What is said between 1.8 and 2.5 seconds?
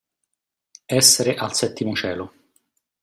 cielo.